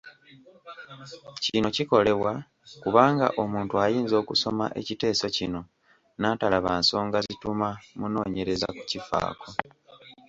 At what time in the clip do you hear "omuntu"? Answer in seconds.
3.41-3.73